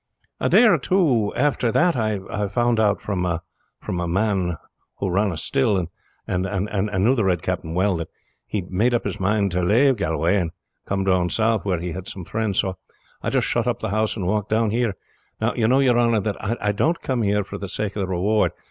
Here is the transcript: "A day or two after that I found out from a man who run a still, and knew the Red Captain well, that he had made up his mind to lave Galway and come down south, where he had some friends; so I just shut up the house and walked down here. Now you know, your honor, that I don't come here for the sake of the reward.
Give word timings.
"A 0.39 0.49
day 0.49 0.63
or 0.65 0.79
two 0.79 1.31
after 1.35 1.71
that 1.71 1.95
I 1.95 2.47
found 2.47 2.79
out 2.79 2.99
from 3.01 3.23
a 3.23 4.07
man 4.07 4.57
who 4.97 5.09
run 5.09 5.31
a 5.31 5.37
still, 5.37 5.77
and 6.25 6.43
knew 7.03 7.13
the 7.13 7.23
Red 7.23 7.43
Captain 7.43 7.75
well, 7.75 7.97
that 7.97 8.07
he 8.47 8.61
had 8.61 8.71
made 8.71 8.95
up 8.95 9.03
his 9.03 9.19
mind 9.19 9.51
to 9.51 9.61
lave 9.61 9.97
Galway 9.97 10.37
and 10.37 10.49
come 10.87 11.03
down 11.03 11.29
south, 11.29 11.65
where 11.65 11.79
he 11.79 11.91
had 11.91 12.07
some 12.07 12.25
friends; 12.25 12.57
so 12.57 12.79
I 13.21 13.29
just 13.29 13.45
shut 13.45 13.67
up 13.67 13.79
the 13.79 13.89
house 13.89 14.15
and 14.17 14.25
walked 14.25 14.49
down 14.49 14.71
here. 14.71 14.95
Now 15.39 15.53
you 15.53 15.67
know, 15.67 15.77
your 15.79 15.99
honor, 15.99 16.19
that 16.19 16.35
I 16.59 16.71
don't 16.71 16.99
come 17.03 17.21
here 17.21 17.43
for 17.43 17.59
the 17.59 17.69
sake 17.69 17.95
of 17.95 17.99
the 17.99 18.07
reward. 18.07 18.53